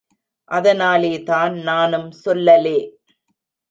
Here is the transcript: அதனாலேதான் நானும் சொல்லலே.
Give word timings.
அதனாலேதான் 0.51 1.53
நானும் 1.61 2.09
சொல்லலே. 2.25 2.77